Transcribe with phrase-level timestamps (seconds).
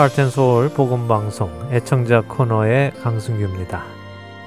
[0.00, 3.82] 하트앤소울 복음방송 애청자 코너의 강승규입니다.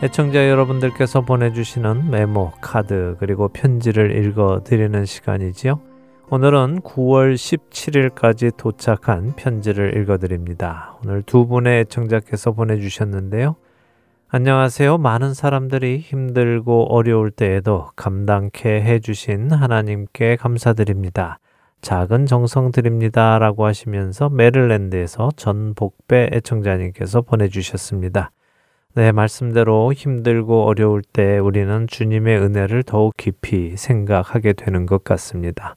[0.01, 5.79] 애청자 여러분들께서 보내주시는 메모, 카드, 그리고 편지를 읽어드리는 시간이지요.
[6.31, 10.97] 오늘은 9월 17일까지 도착한 편지를 읽어드립니다.
[11.03, 13.55] 오늘 두 분의 애청자께서 보내주셨는데요.
[14.29, 14.97] 안녕하세요.
[14.97, 21.37] 많은 사람들이 힘들고 어려울 때에도 감당케 해주신 하나님께 감사드립니다.
[21.83, 23.37] 작은 정성 드립니다.
[23.37, 28.31] 라고 하시면서 메릴랜드에서 전복배 애청자님께서 보내주셨습니다.
[28.95, 35.75] 네, 말씀대로 힘들고 어려울 때 우리는 주님의 은혜를 더욱 깊이 생각하게 되는 것 같습니다.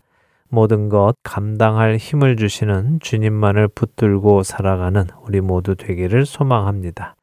[0.49, 7.17] 모든 것 감당할 힘을 주시는 주님만을 붙들고 살아가는 우리 모두 되기를 소망합니다.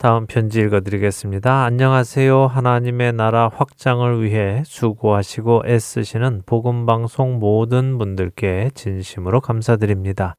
[0.00, 1.62] 다음 편지 읽어드리겠습니다.
[1.62, 2.46] 안녕하세요.
[2.46, 10.36] 하나님의 나라 확장을 위해 수고하시고 애쓰시는 복음방송 모든 분들께 진심으로 감사드립니다.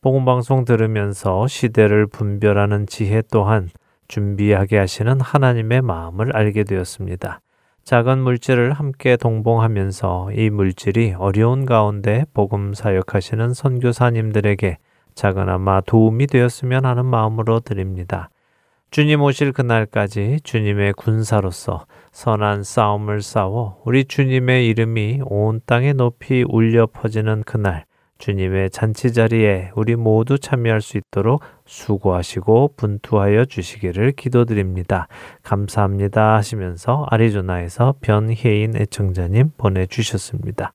[0.00, 3.68] 복음방송 들으면서 시대를 분별하는 지혜 또한
[4.06, 7.40] 준비하게 하시는 하나님의 마음을 알게 되었습니다.
[7.82, 14.78] 작은 물질을 함께 동봉하면서 이 물질이 어려운 가운데 복음 사역하시는 선교사님들에게
[15.16, 18.30] 작은아마 도움이 되었으면 하는 마음으로 드립니다.
[18.90, 26.88] 주님 오실 그날까지 주님의 군사로서 선한 싸움을 싸워 우리 주님의 이름이 온 땅에 높이 울려
[26.88, 27.84] 퍼지는 그날
[28.18, 35.06] 주님의 잔치 자리에 우리 모두 참여할 수 있도록 수고하시고 분투하여 주시기를 기도드립니다.
[35.44, 40.72] 감사합니다 하시면서 아리조나에서 변혜인 애청자님 보내주셨습니다.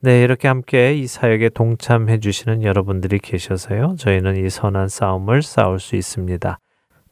[0.00, 3.96] 네, 이렇게 함께 이 사역에 동참해 주시는 여러분들이 계셔서요.
[3.98, 6.58] 저희는 이 선한 싸움을 싸울 수 있습니다.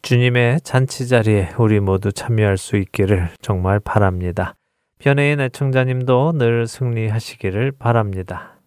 [0.02, 4.54] 주님의 잔치 자리에 우리 모두 참여할 수 있기를 정말 바랍니다.
[4.98, 8.58] 변해인 애청자님도 늘 승리하시기를 바랍니다.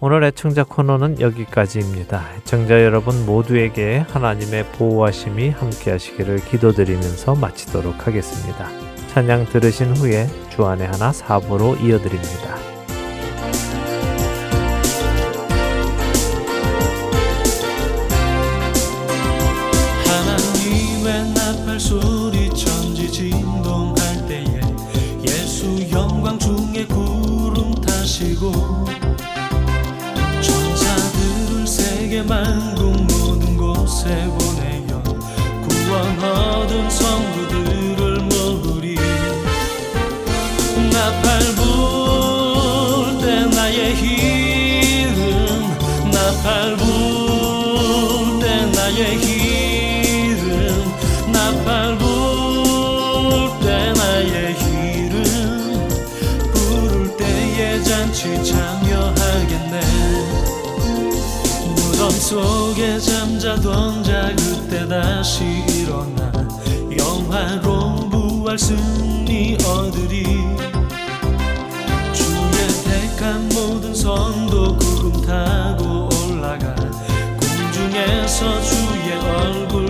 [0.00, 2.24] 오늘 애청자 코너는 여기까지입니다.
[2.36, 8.68] 애청자 여러분 모두에게 하나님의 보호하심이 함께 하시기를 기도드리면서 마치도록 하겠습니다.
[9.08, 12.69] 찬양 들으신 후에 주안의 하나 사부로 이어드립니다.
[58.12, 59.80] 잔치 참여하겠네.
[61.76, 66.32] 무덤 속에 잠자던 자 그때 다시 일어나
[66.98, 70.24] 영화로운 부활 승리 얻으리.
[72.12, 79.89] 주의 택한 모든 성도 구름 타고 올라가 공중에서 주의 얼굴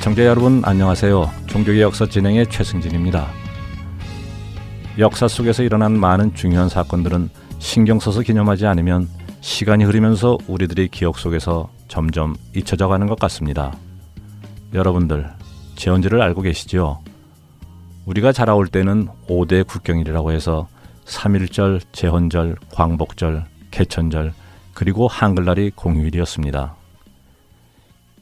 [0.00, 1.30] 애청자 여러분 안녕하세요.
[1.46, 3.28] 종교의 역사 진행의 최승진입니다.
[4.98, 9.10] 역사 속에서 일어난 많은 중요한 사건들은 신경 써서 기념하지 않으면
[9.42, 13.76] 시간이 흐르면서 우리들의 기억 속에서 점점 잊혀져 가는 것 같습니다.
[14.72, 15.28] 여러분들
[15.76, 17.02] 제헌절을 알고 계시죠?
[18.06, 20.66] 우리가 자라올 때는 5대 국경일이라고 해서
[21.04, 24.32] 3일절, 제헌절, 광복절, 개천절,
[24.72, 26.79] 그리고 한글날이 공휴일이었습니다.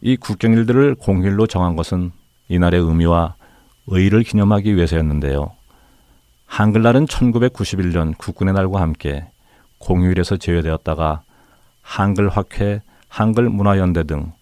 [0.00, 2.12] 이 국경일들을 공휴일로 정한 것은
[2.48, 3.34] 이날의 의미와
[3.88, 5.52] 의의를 기념하기 위해서였는데요.
[6.46, 9.26] 한글날은 1991년 국군의 날과 함께
[9.78, 11.22] 공휴일에서 제외되었다가
[11.82, 14.32] 한글학회, 한글문화연대 등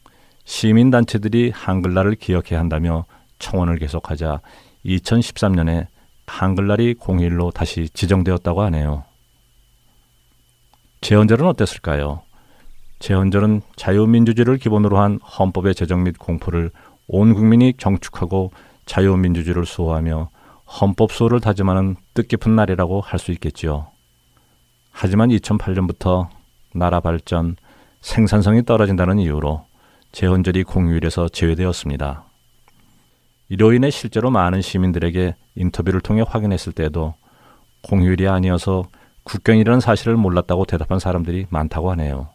[0.44, 3.04] 시민단체들이 한글날을 기억해야 한다며
[3.38, 4.40] 청원을 계속하자
[4.84, 5.86] 2013년에
[6.26, 9.04] 한글날이 공휴일로 다시 지정되었다고 하네요.
[11.00, 12.25] 제헌절은 어땠을까요?
[12.98, 16.70] 제헌절은 자유민주주의를 기본으로 한 헌법의 제정 및 공포를
[17.08, 18.52] 온 국민이 경축하고
[18.86, 20.30] 자유민주주의를 수호하며
[20.80, 23.86] 헌법 수호를 다짐하는 뜻깊은 날이라고 할 수 있겠지요.
[24.90, 26.28] 하지만 2008년부터
[26.74, 27.56] 나라 발전,
[28.00, 29.64] 생산성이 떨어진다는 이유로
[30.12, 32.24] 제헌절이 공휴일에서 제외되었습니다.
[33.48, 37.14] 이로 인해 실제로 많은 시민들에게 인터뷰를 통해 확인했을 때도
[37.82, 38.84] 공휴일이 아니어서
[39.24, 42.28] 국경이라는 사실을 몰랐다고 대답한 사람들이 많다고 하네요.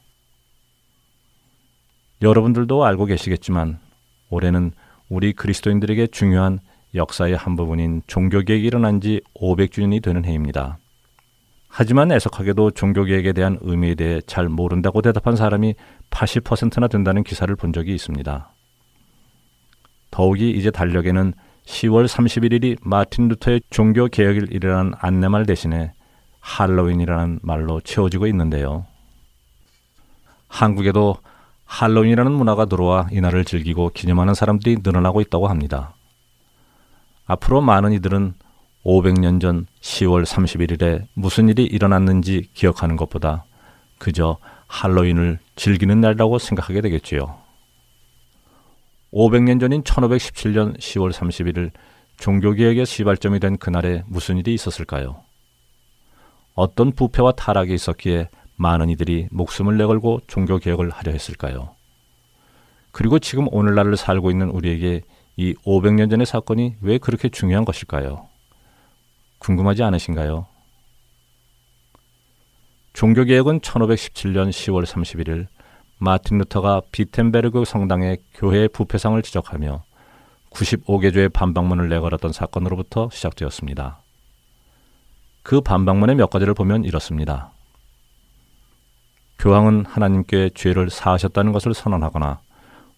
[2.22, 3.80] 여러분들도 알고 계시겠지만
[4.30, 4.72] 올해는
[5.10, 6.60] 우리 그리스도인들에게 중요한
[6.94, 10.78] 역사의 한 부분인 종교개혁이 일어난 지 500주년이 되는 해입니다.
[11.68, 15.74] 하지만 애석하게도 종교개혁에 대한 의미에 대해 잘 모른다고 대답한 사람이
[16.10, 18.54] 80%나 된다는 기사를 본 적이 있습니다.
[20.12, 21.34] 더욱이 이제 달력에는
[21.66, 25.94] 10월 31일이 마틴 루터의 종교개혁일이라는 안내말 대신에
[26.42, 28.86] 할로윈이라는 말로 채워지고 있는데요.
[30.50, 31.16] 한국에도
[31.72, 35.96] 할로윈이라는 문화가 들어와 이날을 즐기고 기념하는 사람들이 늘어나고 있다고 합니다.
[37.26, 38.34] 앞으로 많은 이들은
[38.84, 43.46] 500년 전 10월 31일에 무슨 일이 일어났는지 기억하는 것보다
[44.00, 47.38] 그저 할로윈을 즐기는 날이라고 생각하게 되겠지요.
[49.14, 51.72] 500년 전인 1517년 10월 31일
[52.18, 55.22] 종교개혁의 시발점이 된 그날에 무슨 일이 있었을까요?
[56.54, 58.28] 어떤 부패와 타락이 있었기에
[58.62, 61.76] 많은 이들이 목숨을 내걸고 종교 개혁을 하려 했을까요?
[62.92, 65.02] 그리고 지금 오늘날을 살고 있는 우리에게
[65.36, 68.28] 이 500년 전의 사건이 왜 그렇게 중요한 것일까요?
[69.40, 70.46] 궁금하지 않으신가요?
[72.94, 75.48] 종교개혁은 1517년 10월 31일
[75.98, 79.84] 마틴 루터가 비텐베르그 성당의 교회의 부패상을 지적하며
[80.52, 84.02] 95개조의 반박문을 내걸었던 사건으로부터 시작되었습니다.
[85.42, 87.52] 그 반박문의 몇 가지를 보면 이렇습니다.
[89.42, 92.42] 교황은 하나님께 죄를 사하셨다는 것을 선언하거나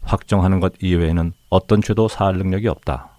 [0.01, 3.17] 확정하는 것 이외에는 어떤 죄도 사할 능력이 없다.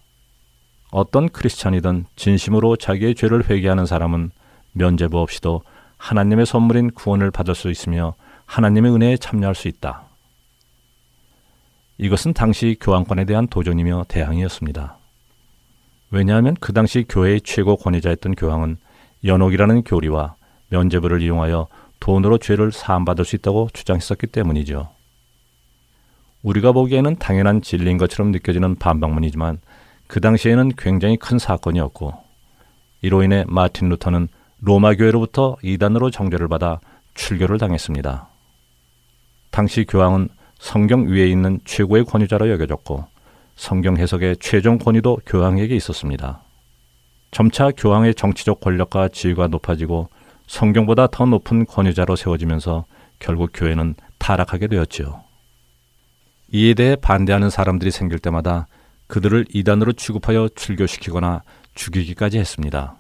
[0.91, 4.31] 어떤 크리스찬이든 진심으로 자기의 죄를 회개하는 사람은
[4.73, 5.63] 면죄부 없이도
[5.97, 8.15] 하나님의 선물인 구원을 받을 수 있으며
[8.45, 10.03] 하나님의 은혜에 참여할 수 있다.
[11.97, 14.99] 이것은 당시 교황권에 대한 도전이며 대항이었습니다.
[16.11, 18.77] 왜냐하면 그 당시 교회의 최고 권위자였던 교황은
[19.25, 20.35] 연옥이라는 교리와
[20.69, 21.69] 면죄부를 이용하여
[22.01, 24.89] 돈으로 죄를 사함받을 수 있다고 주장했었기 때문이죠.
[26.43, 29.61] 우리가 보기에는 당연한 진리인 것처럼 느껴지는 반박문이지만
[30.07, 32.13] 그 당시에는 굉장히 큰 사건이었고
[33.01, 34.29] 이로 인해 마틴 루터는
[34.61, 36.81] 로마 교회로부터 이단으로 정죄를 받아
[37.15, 38.29] 출교를 당했습니다.
[39.51, 43.07] 당시 교황은 성경 위에 있는 최고의 권위자로 여겨졌고
[43.57, 46.41] 성경 해석의 최종 권위도 교황에게 있었습니다.
[47.31, 50.09] 점차 교황의 정치적 권력과 지위가 높아지고
[50.47, 52.85] 성경보다 더 높은 권위자로 세워지면서
[53.19, 55.23] 결국 교회는 타락하게 되었지요.
[56.53, 58.67] 이에 대해 반대하는 사람들이 생길 때마다
[59.07, 61.43] 그들을 이단으로 취급하여 출교시키거나
[61.75, 62.97] 죽이기까지 했습니다.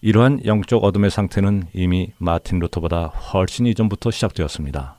[0.00, 4.98] 이러한 영적 어둠의 상태는 이미 마틴 루터보다 훨씬 이전부터 시작되었습니다.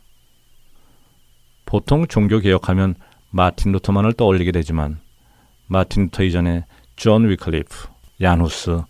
[1.65, 2.96] 보통 종교 개혁하면
[3.29, 5.00] 마틴 루터만을 떠올리게 되지만
[5.68, 6.65] 마틴 루터 이전에
[6.96, 7.88] 존 위클리프,
[8.21, 8.81] 얀 후스,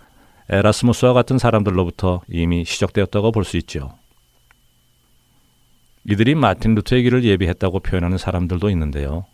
[0.50, 3.92] 에라스무스와 같은 사람들로부터 이미 시작되었다고 볼 수 있죠.
[6.06, 9.26] 이들이 마틴 루터의 길을 예비했다고 표현하는 사람들도 있는데요.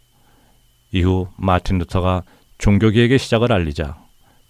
[0.91, 2.23] 이후 마틴 루터가
[2.57, 3.97] 종교개혁의 시작을 알리자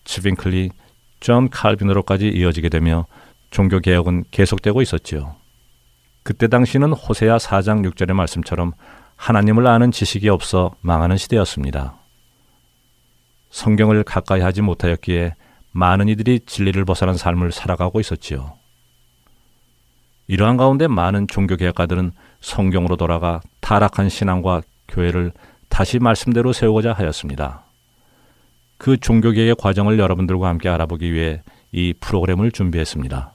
[0.05, 0.71] 츠빙글리,
[1.19, 3.05] 존 칼빈으로까지 이어지게 되며
[3.51, 5.35] 종교개혁은 계속되고 있었지요.
[6.23, 8.73] 그때 당시는 호세아 4장 6절의 말씀처럼
[9.15, 11.95] 하나님을 아는 지식이 없어 망하는 시대였습니다.
[13.51, 15.35] 성경을 가까이 하지 못하였기에
[15.75, 18.53] 많은 이들이 진리를 벗어난 삶을 살아가고 있었지요.
[20.27, 25.33] 이러한 가운데 많은 종교 개혁가들은 성경으로 돌아가 타락한 신앙과 교회를
[25.67, 27.65] 다시 말씀대로 세우고자 하였습니다.
[28.77, 33.33] 그 종교 개혁의 과정을 여러분들과 함께 알아보기 위해 이 프로그램을 준비했습니다.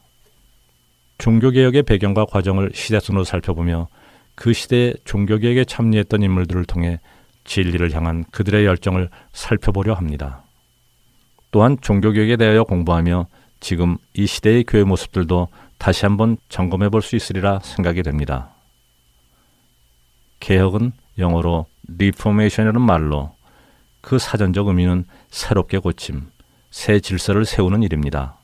[1.18, 3.88] 종교 개혁의 배경과 과정을 시대순으로 살펴보며
[4.34, 7.00] 그 시대의 종교 개혁에 참여했던 인물들을 통해
[7.44, 10.42] 진리를 향한 그들의 열정을 살펴보려 합니다.
[11.50, 13.26] 또한 종교개혁에 대하여 공부하며
[13.60, 18.50] 지금 이 시대의 교회 모습들도 다시 한번 점검해 볼 수 있으리라 생각이 됩니다.
[20.40, 21.66] 개혁은 영어로
[21.98, 23.34] reformation이라는 말로
[24.00, 26.28] 그 사전적 의미는 새롭게 고침,
[26.70, 28.36] 새 질서를 세우는 일입니다.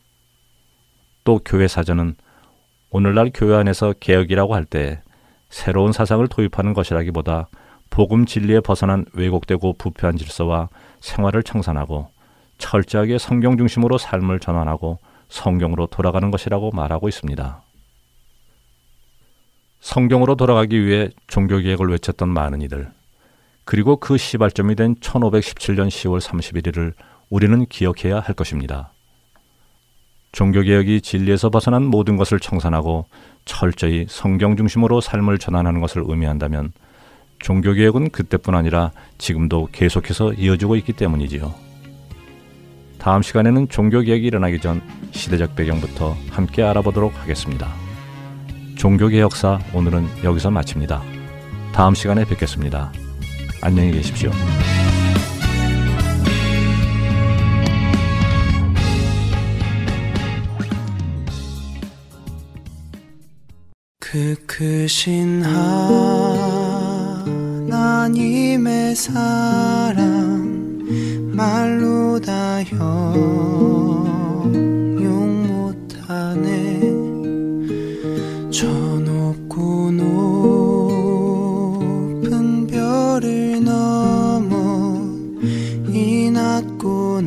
[1.25, 2.16] 또 교회 사전은
[2.90, 5.00] 오늘날 교회 안에서 개혁이라고 할 때
[5.48, 7.48] 새로운 사상을 도입하는 것이라기보다
[7.88, 10.68] 복음 진리에 벗어난 왜곡되고 부패한 질서와
[11.00, 12.10] 생활을 청산하고
[12.58, 14.98] 철저하게 성경 중심으로 삶을 전환하고
[15.28, 17.62] 성경으로 돌아가는 것이라고 말하고 있습니다.
[19.80, 22.90] 성경으로 돌아가기 위해 종교개혁을 외쳤던 많은 이들,
[23.64, 26.94] 그리고 그 시발점이 된 1517년 10월 31일을
[27.28, 28.92] 우리는 기억해야 할 것입니다.
[30.32, 33.06] 종교개혁이 진리에서 벗어난 모든 것을 청산하고
[33.44, 36.72] 철저히 성경 중심으로 삶을 전환하는 것을 의미한다면
[37.38, 41.65] 종교개혁은 그때뿐 아니라 지금도 계속해서 이어지고 있기 때문이지요.
[43.06, 44.82] 다음 시간에는 종교 개혁이 일어나기 전
[45.12, 47.72] 시대적 배경부터 함께 알아보도록 하겠습니다.
[48.75, 51.04] 종교 개혁사 오늘은 여기서 마칩니다.
[51.72, 52.92] 다음 시간에 뵙겠습니다.
[53.62, 54.32] 안녕히 계십시오.
[64.00, 65.44] 그 크신
[67.68, 70.65] 하나님의 사랑
[71.33, 74.47] 말로 다 형용
[75.47, 76.81] 못하네.
[78.50, 79.90] 저 높고
[81.83, 85.02] 높은 별을 넘어
[85.88, 87.21] 이 낮고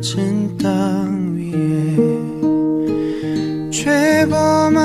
[0.00, 1.96] 낮은 땅 위에
[3.70, 4.79] 죄범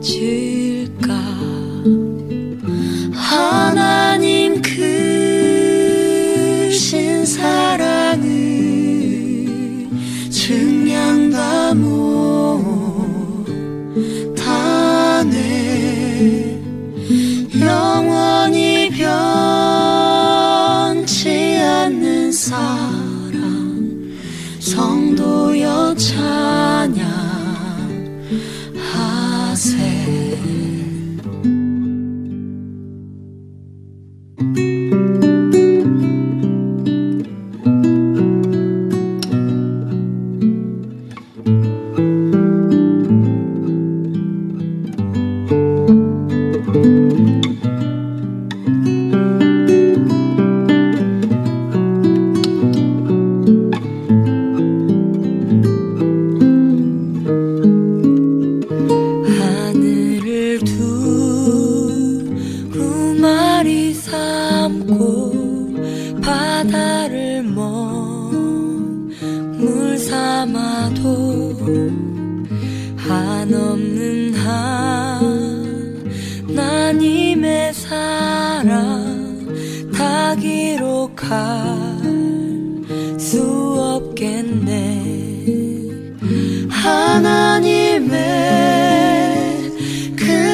[0.00, 0.39] 잊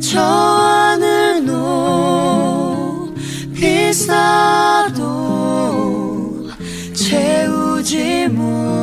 [0.00, 1.44] 저 하늘
[3.06, 3.12] 높이
[3.92, 4.98] 쌓도
[6.92, 8.82] 채우지 못하리.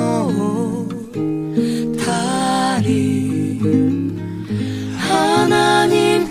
[4.98, 6.30] 하나님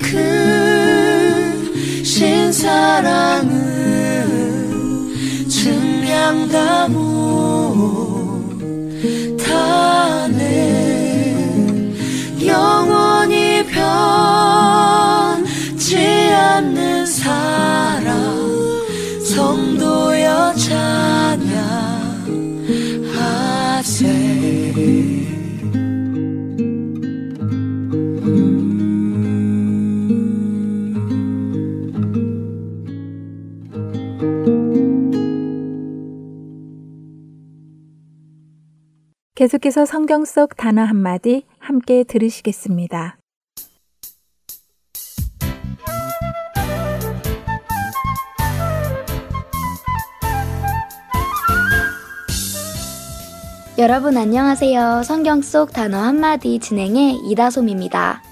[1.99, 3.62] 크신 사랑은
[6.33, 7.62] tanggamu
[39.42, 43.18] 계속해서 성경 속 단어 한마디 함께 들으시겠습니다.
[53.78, 55.02] 여러분 안녕하세요.
[55.02, 58.22] 성경 속 단어 한마디 진행의 이다솜입니다.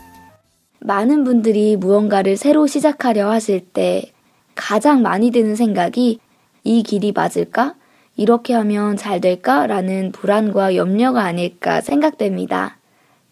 [0.78, 4.12] 많은 분들이 무언가를 새로 시작하려 하실 때
[4.54, 6.20] 가장 많이 드는 생각이
[6.62, 7.74] 이 길이 맞을까?
[8.20, 9.66] 이렇게 하면 잘 될까?
[9.66, 12.76] 라는 불안과 염려가 아닐까 생각됩니다.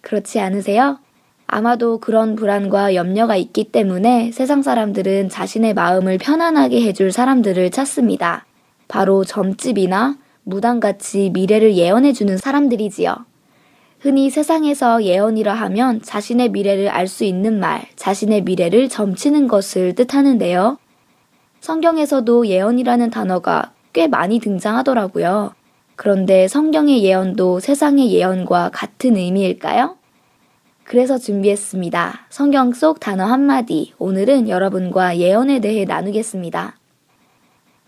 [0.00, 0.98] 그렇지 않으세요?
[1.46, 8.46] 아마도 그런 불안과 염려가 있기 때문에 세상 사람들은 자신의 마음을 편안하게 해줄 사람들을 찾습니다.
[8.88, 13.14] 바로 점집이나 무당같이 미래를 예언해주는 사람들이지요.
[14.00, 20.78] 흔히 세상에서 예언이라 하면 자신의 미래를 알 수 있는 말, 자신의 미래를 점치는 것을 뜻하는데요.
[21.60, 25.52] 성경에서도 예언이라는 단어가 꽤 많이 등장하더라고요.
[25.96, 29.96] 그런데 성경의 예언도 세상의 예언과 같은 의미일까요?
[30.84, 32.26] 그래서 준비했습니다.
[32.30, 33.92] 성경 속 단어 한마디.
[33.98, 36.78] 오늘은 여러분과 예언에 대해 나누겠습니다.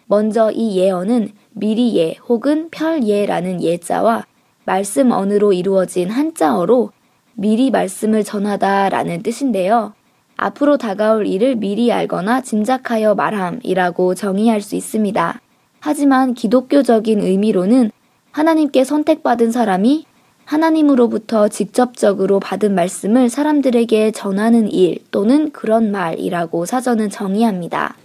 [0.07, 4.27] 먼저 이 예언은 미리 예 혹은 별예라는 예자와
[4.65, 6.91] 말씀 언으로 이루어진 한자어로
[7.35, 9.95] 미리 말씀을 전하다 라는 뜻인데요.
[10.37, 15.41] 앞으로 다가올 일을 미리 알거나 짐작하여 말함이라고 정의할 수 있습니다.
[15.81, 17.91] 하지만 기독교적인 의미로는
[18.33, 20.07] 하나님께 선택받은 사람이
[20.45, 27.97] 하나님으로부터 직접적으로 받은 말씀을 사람들에게 전하는 일 또는 그런 말이라고 사전은 정의합니다.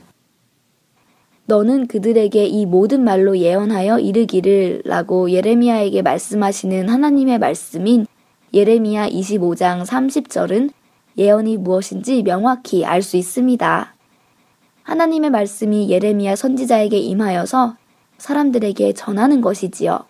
[1.47, 8.07] 너는 그들에게 이 모든 말로 예언하여 이르기를 라고 예레미야에게 말씀하시는 하나님의 말씀인
[8.53, 10.71] 예레미야 25장 30절은
[11.17, 13.94] 예언이 무엇인지 명확히 알 수 있습니다.
[14.85, 17.75] 하나님의 말씀이 예레미야 선지자에게 임하여서
[18.19, 20.05] 사람들에게 전하는 것이지요.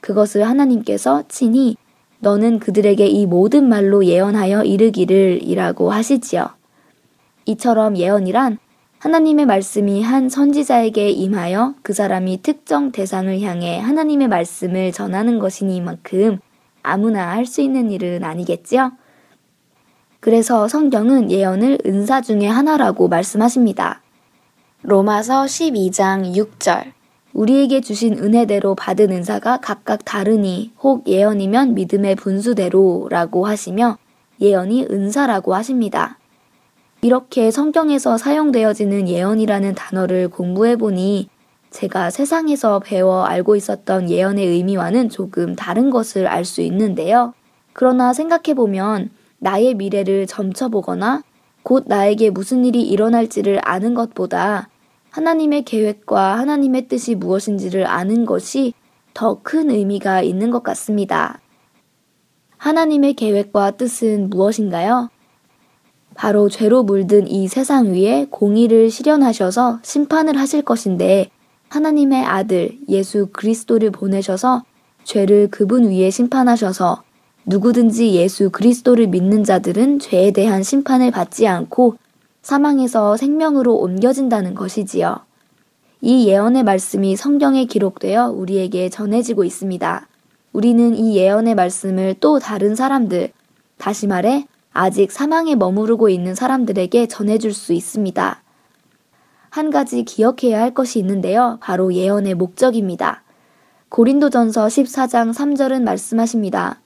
[0.00, 1.76] 그것을 하나님께서 친히
[2.18, 6.46] 너는 그들에게 이 모든 말로 예언하여 이르기를 이라고 하시지요.
[7.46, 8.58] 이처럼 예언이란
[8.98, 16.38] 하나님의 말씀이 한 선지자에게 임하여 그 사람이 특정 대상을 향해 하나님의 말씀을 전하는 것이니만큼
[16.82, 18.92] 아무나 할 수 있는 일은 아니겠지요?
[20.26, 24.02] 그래서 성경은 예언을 은사 중의 하나라고 말씀하십니다.
[24.82, 26.94] 로마서 12장 6절.
[27.32, 33.98] 우리에게 주신 은혜대로 받은 은사가 각각 다르니 혹 예언이면 믿음의 분수대로라고 하시며
[34.40, 36.18] 예언이 은사라고 하십니다.
[37.02, 41.28] 이렇게 성경에서 사용되어지는 예언이라는 단어를 공부해 보니
[41.70, 47.32] 제가 세상에서 배워 알고 있었던 예언의 의미와는 조금 다른 것을 알 수 있는데요.
[47.72, 49.10] 그러나 생각해 보면
[49.46, 51.22] 나의 미래를 점쳐보거나
[51.62, 54.68] 곧 나에게 무슨 일이 일어날지를 아는 것보다
[55.10, 58.74] 하나님의 계획과 하나님의 뜻이 무엇인지를 아는 것이
[59.14, 61.38] 더 큰 의미가 있는 것 같습니다.
[62.56, 65.10] 하나님의 계획과 뜻은 무엇인가요?
[66.16, 71.30] 바로 죄로 물든 이 세상 위에 공의를 실현하셔서 심판을 하실 것인데
[71.68, 74.64] 하나님의 아들 예수 그리스도를 보내셔서
[75.04, 77.05] 죄를 그분 위에 심판하셔서
[77.48, 81.96] 누구든지 예수 그리스도를 믿는 자들은 죄에 대한 심판을 받지 않고
[82.42, 85.20] 사망에서 생명으로 옮겨진다는 것이지요.
[86.00, 90.08] 이 예언의 말씀이 성경에 기록되어 우리에게 전해지고 있습니다.
[90.52, 93.30] 우리는 이 예언의 말씀을 또 다른 사람들,
[93.78, 98.42] 다시 말해 아직 사망에 머무르고 있는 사람들에게 전해줄 수 있습니다.
[99.50, 101.58] 한 가지 기억해야 할 것이 있는데요.
[101.60, 103.22] 바로 예언의 목적입니다.
[103.88, 106.80] 고린도전서 14장 3절은 말씀하십니다.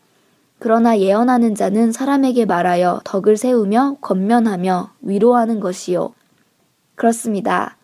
[0.60, 6.12] 그러나 예언하는 자는 사람에게 말하여 덕을 세우며 권면하며 위로하는 것이요.
[6.94, 7.76] 그렇습니다.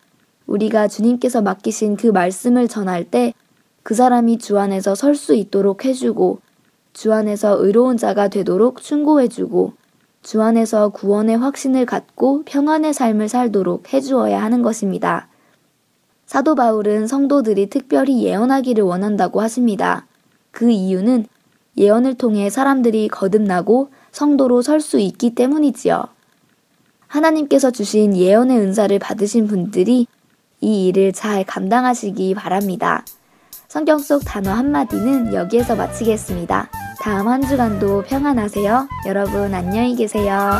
[0.45, 3.33] 우리가 주님께서 맡기신 그 말씀을 전할 때
[3.87, 6.39] 그 사람이 주 안에서 설 수 있도록 해주고
[6.91, 9.71] 주 안에서 의로운 자가 되도록 충고해주고
[10.23, 15.29] 주 안에서 구원의 확신을 갖고 평안의 삶을 살도록 해주어야 하는 것입니다.
[16.25, 20.05] 사도 바울은 성도들이 특별히 예언하기를 원한다고 하십니다.
[20.51, 21.25] 그 이유는
[21.77, 26.03] 예언을 통해 사람들이 거듭나고 성도로 설 수 있기 때문이지요.
[27.07, 30.07] 하나님께서 주신 예언의 은사를 받으신 분들이
[30.59, 33.05] 이 일을 잘 감당하시기 바랍니다.
[33.67, 36.69] 성경 속 단어 한마디는 여기에서 마치겠습니다.
[37.01, 38.87] 다음 한 주간도 평안하세요.
[39.07, 40.59] 여러분 안녕히 계세요.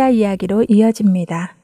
[0.00, 1.56] 선지자 이야기로 이어집니다.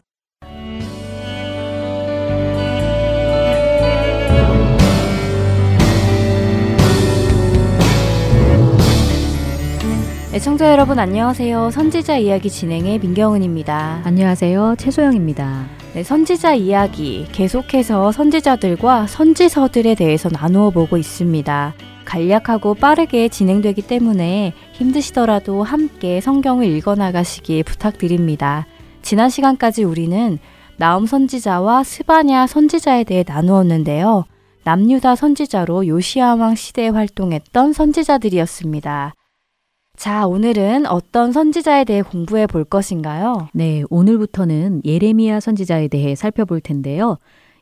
[10.34, 11.70] 애청자 여러분 안녕하세요.
[11.70, 14.02] 선지자 이야기 진행의 민경은입니다.
[14.04, 14.74] 안녕하세요.
[14.78, 15.66] 최소영입니다.
[15.94, 21.72] 네, 선지자 이야기 계속해서 선지자들과 선지서들에 대해서 나누어 보고 있습니다.
[22.06, 28.66] 간략하고 빠르게 진행되기 때문에 힘드시더라도 함께 성경을 읽어 나가시기 부탁드립니다.
[29.02, 30.38] 지난 시간까지 우리는
[30.78, 34.24] 나움 선지자와 스바냐 선지자에 대해 나누었는데요.
[34.64, 39.14] 남유다 선지자로 요시아 왕 시대에 활동했던 선지자들이었습니다.
[39.96, 43.48] 자, 오늘은 어떤 선지자에 대해 공부해 볼 것인가요?
[43.54, 47.16] 네, 오늘부터는 예레미야 선지자에 대해 살펴볼 텐데요.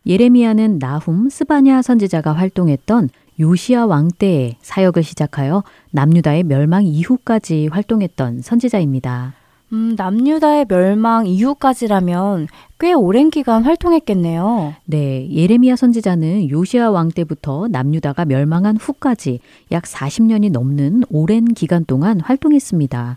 [0.07, 3.09] 예레미야는 나훔, 스바냐 선지자가 활동했던
[3.41, 9.35] 요시아 왕 때에 사역을 시작하여 남유다의 멸망 이후까지 활동했던 선지자입니다.
[9.73, 12.47] 음, 남유다의 멸망 이후까지라면
[12.79, 14.75] 꽤 오랜 기간 활동했겠네요.
[14.85, 19.41] 네, 예레미야 선지자는 요시아 왕 때부터 남유다가 멸망한 후까지
[19.73, 23.17] 약 40년이 넘는 오랜 기간 동안 활동했습니다.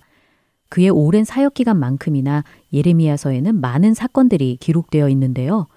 [0.69, 5.67] 그의 오랜 사역 기간만큼이나 예레미야서에는 많은 사건들이 기록되어 있는데요.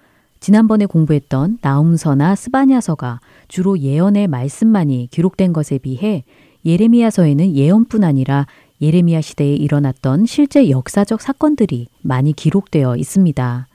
[0.41, 6.23] 지난번에 공부했던 나움서나 스바냐서가 주로 예언의 말씀만이 기록된 것에 비해
[6.65, 8.47] 예레미야서에는 예언뿐 아니라
[8.81, 13.67] 예레미야 시대에 일어났던 실제 역사적 사건들이 많이 기록되어 있습니다.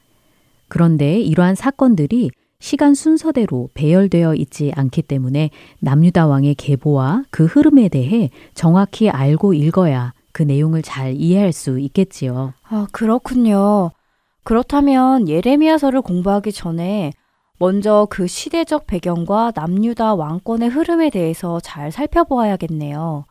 [0.66, 8.31] 그런데 이러한 사건들이 시간 순서대로 배열되어 있지 않기 때문에 남유다 왕의 계보와 그 흐름에 대해
[8.55, 12.55] 정확히 알고 읽어야 그 내용을 잘 이해할 수 있겠지요.
[12.68, 13.92] 아, 그렇군요.
[14.46, 17.12] 그렇다면 예레미야서를 공부하기 전에
[17.59, 23.24] 먼저 그 시대적 배경과 남유다 왕권의 흐름에 대해서 잘 살펴보아야겠네요.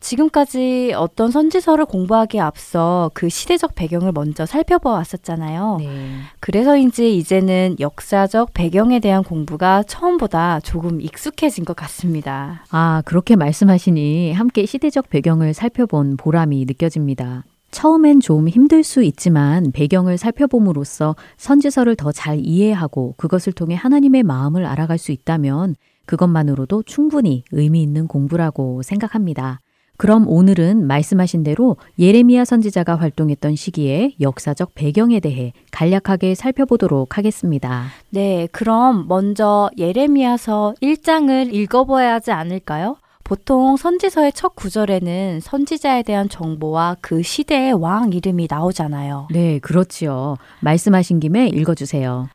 [0.00, 5.76] 지금까지 어떤 선지서를 공부하기에 앞서 그 시대적 배경을 먼저 살펴보았었잖아요.
[5.80, 6.20] 네.
[6.40, 12.64] 그래서인지 이제는 역사적 배경에 대한 공부가 처음보다 조금 익숙해진 것 같습니다.
[12.70, 17.44] 아, 그렇게 말씀하시니 함께 시대적 배경을 살펴본 보람이 느껴집니다.
[17.74, 24.64] 처음엔 좀 힘들 수 있지만 배경을 살펴봄으로써 선지서를 더 잘 이해하고 그것을 통해 하나님의 마음을
[24.64, 25.74] 알아갈 수 있다면
[26.06, 29.58] 그것만으로도 충분히 의미 있는 공부라고 생각합니다.
[29.96, 37.86] 그럼 오늘은 말씀하신 대로 예레미야 선지자가 활동했던 시기의 역사적 배경에 대해 간략하게 살펴보도록 하겠습니다.
[38.10, 42.96] 네, 그럼 먼저 예레미야서 1장을 읽어봐야 하지 않을까요?
[43.24, 49.28] 보통 선지서의 첫 구절에는 선지자에 대한 정보와 그 시대의 왕 이름이 나오잖아요.
[49.30, 50.36] 네, 그렇지요.
[50.60, 52.28] 말씀하신 김에 읽어주세요.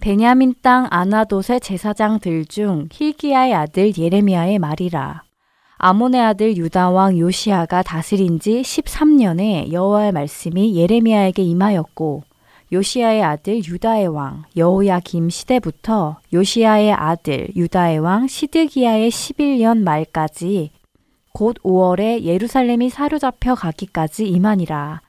[0.00, 5.22] 베냐민 땅 아나돗의 제사장들 중 힐기야의 아들 예레미야의 말이라.
[5.76, 12.22] 아몬의 아들 유다 왕 요시아가 다스린 지 13년에 여호와의 말씀이 예레미야에게 임하였고
[12.70, 20.70] 요시아의 아들 유다의 왕 여호야김 시대부터 요시아의 아들 유다의 왕 시드기야의 11년 말까지
[21.32, 25.00] 곧 5월에 예루살렘이 사로잡혀 가기까지 임하니라.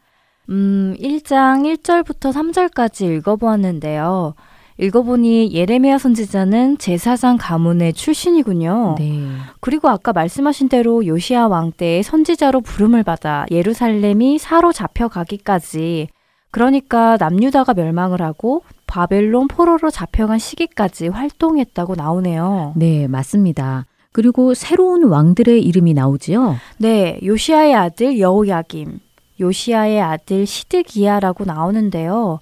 [0.50, 4.36] 음, 1장 1절부터 3절까지 읽어보았는데요.
[4.78, 8.95] 읽어보니 예레미야 선지자는 제사장 가문의 출신이군요.
[8.98, 9.28] 네.
[9.60, 16.08] 그리고 아까 말씀하신 대로 요시아 왕 때의 선지자로 부름을 받아 예루살렘이 사로잡혀 가기까지
[16.51, 22.73] 그러니까 남유다가 멸망을 하고 바벨론 포로로 잡혀간 시기까지 활동했다고 나오네요.
[22.75, 23.85] 네, 맞습니다.
[24.12, 26.55] 그리고 새로운 왕들의 이름이 나오지요?
[26.77, 28.99] 네, 요시아의 아들 여호야김,
[29.39, 32.39] 요시아의 아들 시드기야라고 나오는데요.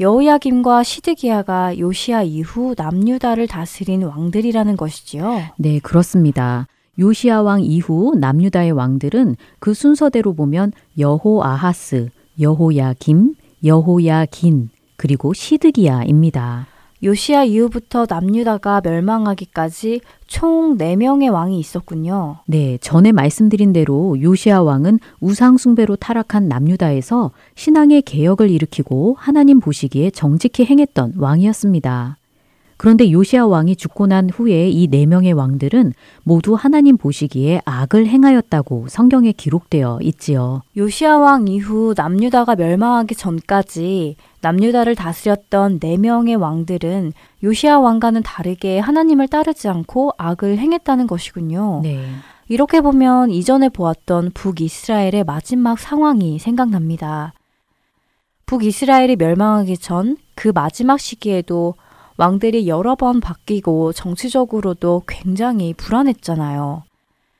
[0.00, 5.42] 여호야김과 시드기야가 요시야 이후 남유다를 다스린 왕들이라는 것이지요.
[5.56, 6.66] 네, 그렇습니다.
[6.98, 13.34] 요시야 왕 이후 남유다의 왕들은 그 순서대로 보면 여호아하스, 여호야김,
[13.64, 16.66] 여호야긴, 그리고 시드기야입니다.
[17.02, 22.38] 요시야 이후부터 남유다가 멸망하기까지 총 4명의 왕이 있었군요.
[22.46, 30.64] 네, 전에 말씀드린 대로 요시야 왕은 우상숭배로 타락한 남유다에서 신앙의 개혁을 일으키고 하나님 보시기에 정직히
[30.64, 32.16] 행했던 왕이었습니다.
[32.76, 38.86] 그런데 요시야 왕이 죽고 난 후에 이 네 명의 왕들은 모두 하나님 보시기에 악을 행하였다고
[38.88, 40.62] 성경에 기록되어 있지요.
[40.76, 49.28] 요시야 왕 이후 남유다가 멸망하기 전까지 남유다를 다스렸던 네 명의 왕들은 요시야 왕과는 다르게 하나님을
[49.28, 51.80] 따르지 않고 악을 행했다는 것이군요.
[51.82, 52.04] 네.
[52.48, 57.32] 이렇게 보면 이전에 보았던 북이스라엘의 마지막 상황이 생각납니다.
[58.46, 61.74] 북이스라엘이 멸망하기 전 그 마지막 시기에도
[62.16, 66.84] 왕들이 여러 번 바뀌고 정치적으로도 굉장히 불안했잖아요.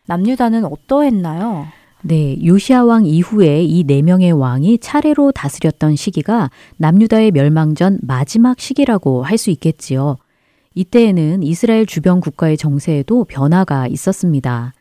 [0.07, 1.67] 남유다는 어떠했나요?
[2.03, 8.61] 네, 요시아 왕 이후에 이 네 명의 왕이 차례로 다스렸던 시기가 남유다의 멸망 전 마지막
[8.61, 10.17] 시기라고 할 수 있겠지요.
[10.75, 14.75] 이때에는 이스라엘 주변 국가의 정세에도 변화가 있었습니다.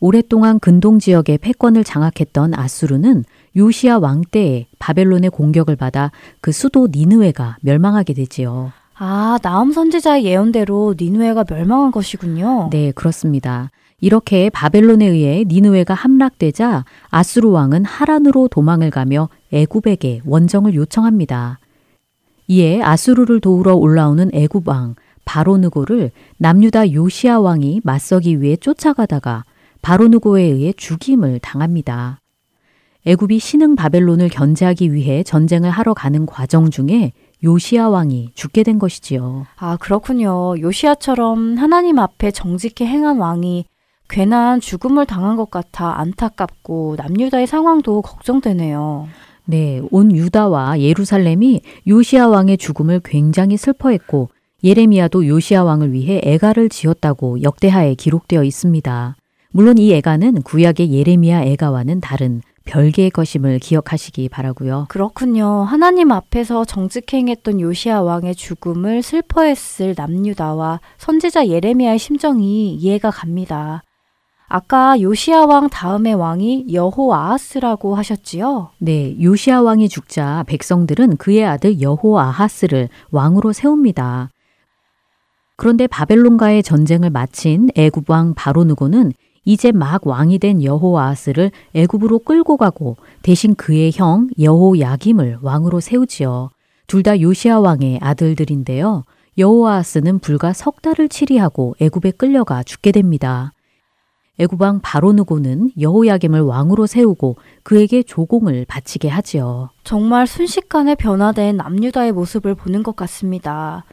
[0.00, 3.24] 오랫동안 근동 지역의 패권을 장악했던 아수르는
[3.56, 6.10] 요시아 왕 때에 바벨론의 공격을 받아
[6.40, 8.72] 그 수도 니느웨가 멸망하게 되지요.
[8.96, 12.68] 아, 나움 선지자의 예언대로 니누에가 멸망한 것이군요.
[12.70, 13.70] 네, 그렇습니다.
[14.00, 21.58] 이렇게 바벨론에 의해 니느웨가 함락되자 아수르 왕은 하란으로 도망을 가며 애굽에게 원정을 요청합니다.
[22.46, 29.44] 이에 아수르를 도우러 올라오는 애굽 왕 바로느고를 남유다 요시아 왕이 맞서기 위해 쫓아가다가
[29.80, 32.20] 바로느고에 의해 죽임을 당합니다.
[33.06, 37.12] 애굽이 신흥 바벨론을 견제하기 위해 전쟁을 하러 가는 과정 중에
[37.44, 39.46] 요시아 왕이 죽게 된 것이지요.
[39.56, 40.58] 아, 그렇군요.
[40.58, 43.66] 요시아처럼 하나님 앞에 정직히 행한 왕이
[44.08, 49.06] 괜한 죽음을 당한 것 같아 안타깝고 남유다의 상황도 걱정되네요.
[49.44, 54.30] 네, 온 유다와 예루살렘이 요시아 왕의 죽음을 굉장히 슬퍼했고
[54.62, 59.16] 예레미야도 요시아 왕을 위해 애가를 지었다고 역대하에 기록되어 있습니다.
[59.50, 64.86] 물론 이 애가는 구약의 예레미야 애가와는 다른 별개의 것임을 기억하시기 바라고요.
[64.88, 65.62] 그렇군요.
[65.62, 73.82] 하나님 앞에서 정직행했던 요시아 왕의 죽음을 슬퍼했을 남유다와 선지자 예레미야의 심정이 이해가 갑니다.
[74.48, 78.70] 아까 요시아 왕 다음의 왕이 여호아하스라고 하셨지요?
[78.78, 84.30] 네, 요시아 왕이 죽자 백성들은 그의 아들 여호아하스를 왕으로 세웁니다.
[85.56, 89.12] 그런데 바벨론과의 전쟁을 마친 애굽 왕 바로누고는
[89.44, 96.50] 이제 막 왕이 된 여호아하스를 애굽으로 끌고 가고 대신 그의 형 여호야김을 왕으로 세우지요.
[96.86, 99.04] 둘 다 요시아 왕의 아들들인데요.
[99.36, 103.52] 여호아하스는 불과 석 달을 치리하고 애굽에 끌려가 죽게 됩니다.
[104.38, 109.70] 애굽 왕 바로누고는 여호야김을 왕으로 세우고 그에게 조공을 바치게 하지요.
[109.84, 113.84] 정말 순식간에 변화된 남유다의 모습을 보는 것 같습니다.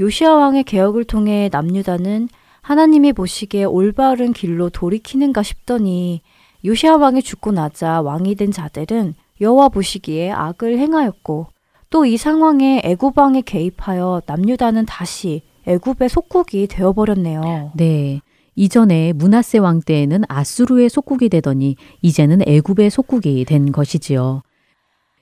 [0.00, 2.28] 요시아 왕의 개혁을 통해 남유다는
[2.68, 6.20] 하나님이 보시기에 올바른 길로 돌이키는가 싶더니
[6.66, 11.46] 요시아 왕이 죽고 나자 왕이 된 자들은 여호와 보시기에 악을 행하였고
[11.88, 17.72] 또 이 상황에 애굽 왕이 개입하여 남유다는 다시 애굽의 속국이 되어 버렸네요.
[17.74, 18.20] 네.
[18.54, 24.42] 이전에 문하세 왕 때에는 아수르의 속국이 되더니 이제는 애굽의 속국이 된 것이지요.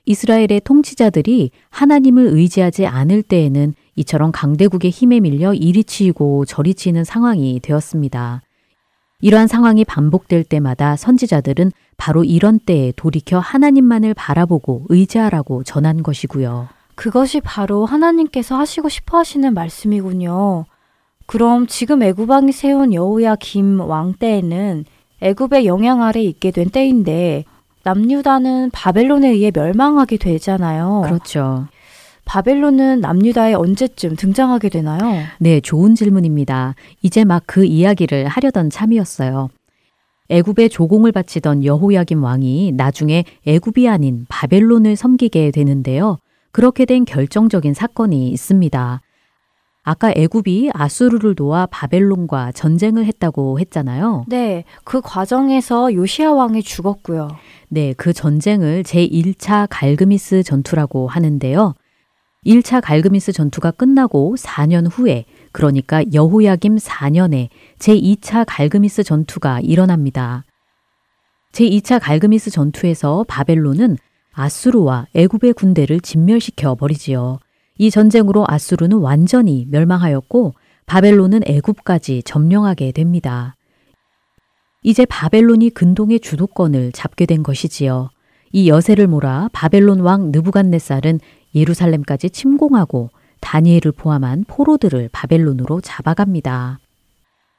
[0.07, 7.59] 이스라엘의 통치자들이 하나님을 의지하지 않을 때에는 이처럼 강대국의 힘에 밀려 이리 치이고 저리 치이는 상황이
[7.59, 8.41] 되었습니다.
[9.19, 16.69] 이러한 상황이 반복될 때마다 선지자들은 바로 이런 때에 돌이켜 하나님만을 바라보고 의지하라고 전한 것이고요.
[16.95, 20.65] 그것이 바로 하나님께서 하시고 싶어 하시는 말씀이군요.
[21.25, 24.85] 그럼 지금 애굽왕이 세운 여호야 김 왕 때에는
[25.19, 27.43] 애굽의 영향 아래 있게 된 때인데
[27.91, 31.03] 남유다는 바벨론에 의해 멸망하게 되잖아요.
[31.05, 31.67] 그렇죠.
[32.25, 35.23] 바벨론은 남유다에 언제쯤 등장하게 되나요?
[35.39, 36.75] 네, 좋은 질문입니다.
[37.01, 39.47] 이제 막 그 이야기를 하려던 참이었어요.
[40.27, 46.17] 애굽에 조공을 바치던 여호야김 왕이 나중에 애굽이 아닌 바벨론을 섬기게 되는데요.
[46.51, 49.01] 그렇게 된 결정적인 사건이 있습니다.
[49.89, 54.25] 아까 애굽이 아수르를 도와 바벨론과 전쟁을 했다고 했잖아요.
[54.27, 57.29] 네, 그 과정에서 요시아 왕이 죽었고요.
[57.69, 61.73] 네, 그 전쟁을 제1차 갈그미스 전투라고 하는데요.
[62.45, 65.23] 1차 갈그미스 전투가 끝나고 4년 후에
[65.53, 67.47] 그러니까 여호야김 4년에
[67.79, 70.43] 제2차 갈그미스 전투가 일어납니다.
[71.53, 73.95] 제2차 갈그미스 전투에서 바벨론은
[74.33, 77.39] 아수르와 애굽의 군대를 진멸시켜 버리지요.
[77.77, 80.53] 이 전쟁으로 아수르는 완전히 멸망하였고
[80.85, 83.55] 바벨론은 애굽까지 점령하게 됩니다.
[84.83, 88.09] 이제 바벨론이 근동의 주도권을 잡게 된 것이지요.
[88.51, 91.19] 이 여세를 몰아 바벨론 왕 느부갓네살은
[91.53, 93.09] 예루살렘까지 침공하고
[93.41, 96.79] 다니엘을 포함한 포로들을 바벨론으로 잡아갑니다.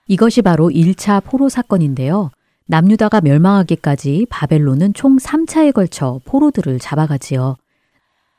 [0.06, 2.30] 이것이 바로 1차 포로 사건인데요.
[2.66, 7.56] 남유다가 멸망하기까지 바벨론은 총 3차에 걸쳐 포로들을 잡아가지요.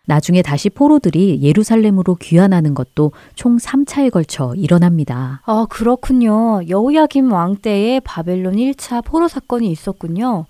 [0.09, 5.43] 나중에 다시 포로들이 예루살렘으로 귀환하는 것도 총 3차에 걸쳐 일어납니다.
[5.45, 6.61] 아, 그렇군요.
[6.67, 10.47] 여호야김 왕 때에 바벨론 1차 포로 사건이 있었군요.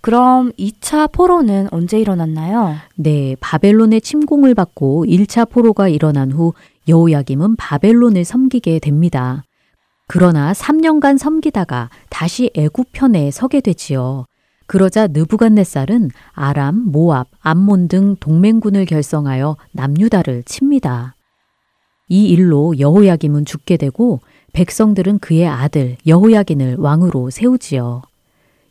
[0.00, 2.76] 그럼 2차 포로는 언제 일어났나요?
[2.96, 6.54] 네, 바벨론의 침공을 받고 1차 포로가 일어난 후
[6.88, 9.44] 여호야김은 바벨론을 섬기게 됩니다.
[10.06, 14.24] 그러나 3년간 섬기다가 다시 애굽 편에 서게 되지요.
[14.66, 21.14] 그러자 느부갓네살은 아람, 모압, 암몬 등 동맹군을 결성하여 남유다를 칩니다.
[22.08, 24.20] 이 일로 여호야김은 죽게 되고
[24.52, 28.02] 백성들은 그의 아들 여호야긴을 왕으로 세우지요.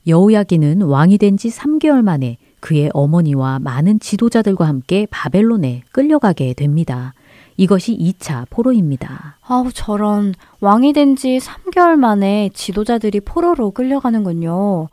[0.08, 7.14] 여호야긴은 왕이 된 지 3개월 만에 그의 어머니와 많은 지도자들과 함께 바벨론에 끌려가게 됩니다.
[7.58, 9.38] 이것이 2차 포로입니다.
[9.41, 10.34] 아우, 저런.
[10.60, 14.88] 왕이 된 지 3개월 만에 지도자들이 포로로 끌려가는군요.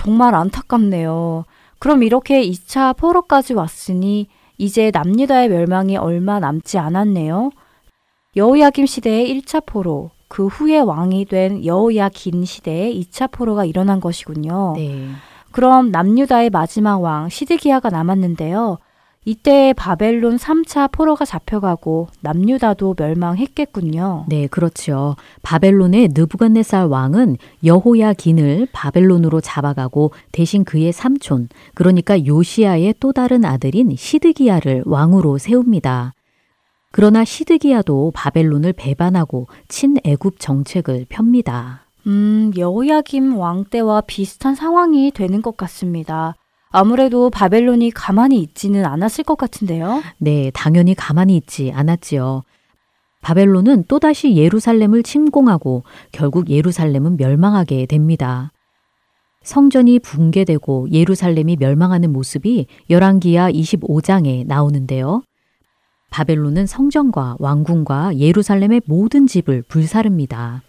[0.00, 1.44] 정말 안타깝네요.
[1.78, 7.50] 그럼 이렇게 2차 포로까지 왔으니 이제 남유다의 멸망이 얼마 남지 않았네요.
[8.34, 14.72] 여호야김 시대의 1차 포로, 그 후에 왕이 된 여호야긴 시대의 2차 포로가 일어난 것이군요.
[14.74, 15.10] 네.
[15.52, 18.78] 그럼 남유다의 마지막 왕 시드기야가 남았는데요.
[19.26, 24.24] 이때 바벨론 3차 포로가 잡혀가고 남유다도 멸망했겠군요.
[24.28, 25.14] 네, 그렇죠.
[25.42, 34.84] 바벨론의 느부갓네살 왕은 여호야긴을 바벨론으로 잡아가고 대신 그의 삼촌, 그러니까 요시아의 또 다른 아들인 시드기야를
[34.86, 36.14] 왕으로 세웁니다.
[36.90, 41.84] 그러나 시드기야도 바벨론을 배반하고 친애굽 정책을 펴니다.
[42.06, 46.36] 음, 여호야김 왕 때와 비슷한 상황이 되는 것 같습니다.
[46.72, 50.02] 아무래도 바벨론이 가만히 있지는 않았을 것 같은데요.
[50.18, 52.42] 네, 당연히 가만히 있지 않았지요.
[53.22, 58.52] 바벨론은 또다시 예루살렘을 침공하고 결국 예루살렘은 멸망하게 됩니다.
[59.42, 65.22] 성전이 붕괴되고 예루살렘이 멸망하는 모습이 열왕기야 25장에 나오는데요.
[66.10, 70.62] 바벨론은 성전과 왕궁과 예루살렘의 모든 집을 불사릅니다.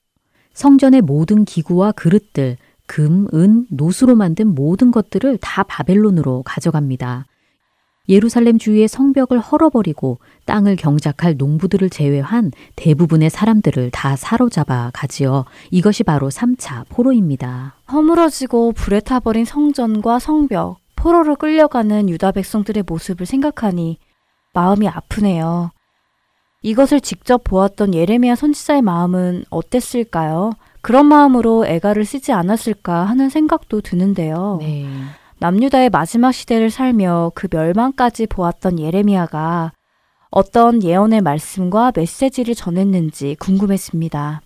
[0.54, 2.58] 성전의 모든 기구와 그릇들,
[2.92, 7.26] 금, 은, 노수로 만든 모든 것들을 다 바벨론으로 가져갑니다.
[8.10, 15.46] 예루살렘 주위의 성벽을 헐어버리고 땅을 경작할 농부들을 제외한 대부분의 사람들을 다 사로잡아 가지요.
[15.70, 17.78] 이것이 바로 3차 포로입니다.
[17.90, 24.00] 허물어지고 불에 타버린 성전과 성벽, 포로로 끌려가는 유다 백성들의 모습을 생각하니
[24.54, 25.72] 마음이 아프네요.
[26.62, 30.52] 이것을 직접 보았던 예레미야 선지자의 마음은 어땠을까요?
[30.82, 34.58] 그런 마음으로 애가를 쓰지 않았을까 하는 생각도 드는데요.
[34.62, 34.86] 네.
[35.40, 39.72] 남유다의 마지막 시대를 살며 그 멸망까지 보았던 예레미야가
[40.30, 44.42] 어떤 예언의 말씀과 메시지를 전했는지 궁금했습니다.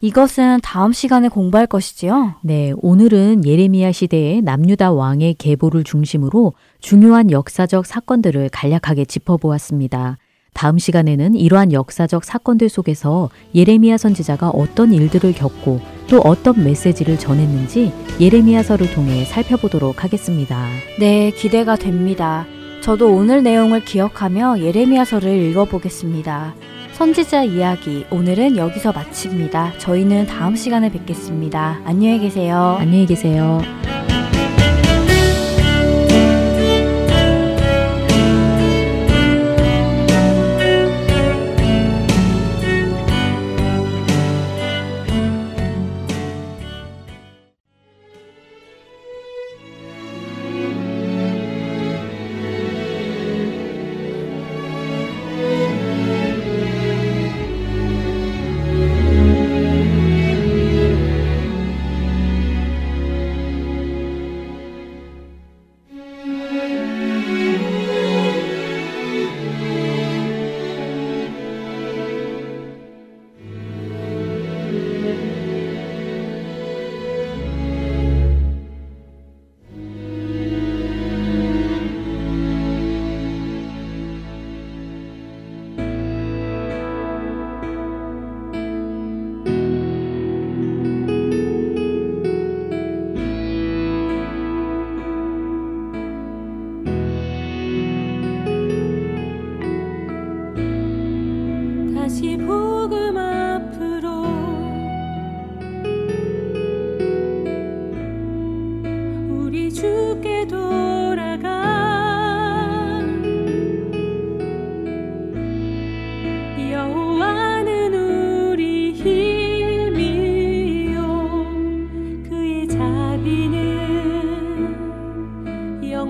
[0.00, 2.34] 이것은 다음 시간에 공부할 것이지요?
[2.42, 10.18] 네, 오늘은 예레미야 시대의 남유다 왕의 계보를 중심으로 중요한 역사적 사건들을 간략하게 짚어보았습니다.
[10.56, 17.92] 다음 시간에는 이러한 역사적 사건들 속에서 예레미야 선지자가 어떤 일들을 겪고 또 어떤 메시지를 전했는지
[18.18, 20.66] 예레미야서를 통해 살펴보도록 하겠습니다.
[20.98, 22.46] 네, 기대가 됩니다.
[22.80, 26.54] 저도 오늘 내용을 기억하며 예레미야서를 읽어보겠습니다.
[26.94, 29.74] 선지자 이야기 오늘은 여기서 마칩니다.
[29.76, 31.80] 저희는 다음 시간에 뵙겠습니다.
[31.84, 32.78] 안녕히 계세요.
[32.80, 33.60] 안녕히 계세요.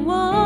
[0.04, 0.45] 我。